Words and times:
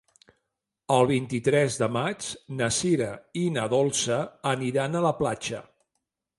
El 0.95 1.09
vint-i-tres 1.11 1.77
de 1.81 1.89
maig 1.99 2.31
na 2.63 2.71
Sira 2.79 3.11
i 3.45 3.45
na 3.61 3.69
Dolça 3.77 4.21
aniran 4.57 4.99
a 5.03 5.07
la 5.11 5.17
platja. 5.25 5.65